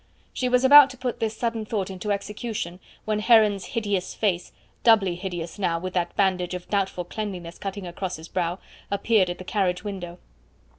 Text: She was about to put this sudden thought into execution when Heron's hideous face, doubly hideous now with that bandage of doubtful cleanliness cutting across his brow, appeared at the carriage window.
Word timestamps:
She 0.33 0.49
was 0.49 0.63
about 0.63 0.89
to 0.89 0.97
put 0.97 1.19
this 1.19 1.37
sudden 1.37 1.63
thought 1.63 1.91
into 1.91 2.11
execution 2.11 2.79
when 3.05 3.19
Heron's 3.19 3.65
hideous 3.65 4.15
face, 4.15 4.51
doubly 4.83 5.13
hideous 5.13 5.59
now 5.59 5.77
with 5.77 5.93
that 5.93 6.15
bandage 6.15 6.55
of 6.55 6.67
doubtful 6.69 7.03
cleanliness 7.05 7.59
cutting 7.59 7.85
across 7.85 8.15
his 8.15 8.27
brow, 8.27 8.57
appeared 8.89 9.29
at 9.29 9.37
the 9.37 9.43
carriage 9.43 9.83
window. 9.83 10.17